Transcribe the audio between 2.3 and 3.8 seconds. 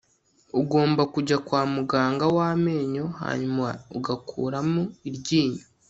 w amenyo hanyuma